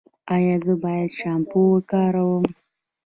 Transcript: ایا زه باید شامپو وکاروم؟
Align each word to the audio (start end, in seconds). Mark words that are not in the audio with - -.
ایا 0.33 0.55
زه 0.65 0.73
باید 0.83 1.09
شامپو 1.19 1.59
وکاروم؟ 1.73 2.45